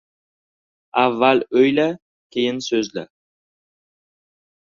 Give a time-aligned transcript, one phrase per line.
[1.01, 1.85] •Avval o‘yla,
[2.37, 3.05] keyin so‘zla.